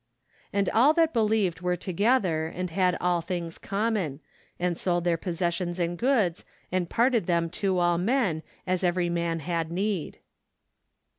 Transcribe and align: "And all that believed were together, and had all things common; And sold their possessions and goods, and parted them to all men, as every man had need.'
"And 0.51 0.67
all 0.69 0.93
that 0.95 1.13
believed 1.13 1.61
were 1.61 1.75
together, 1.75 2.47
and 2.47 2.71
had 2.71 2.97
all 2.99 3.21
things 3.21 3.59
common; 3.59 4.19
And 4.59 4.75
sold 4.75 5.03
their 5.03 5.15
possessions 5.15 5.77
and 5.79 5.95
goods, 5.95 6.43
and 6.71 6.89
parted 6.89 7.27
them 7.27 7.51
to 7.61 7.77
all 7.77 7.99
men, 7.99 8.41
as 8.65 8.83
every 8.83 9.09
man 9.11 9.41
had 9.41 9.71
need.' 9.71 10.17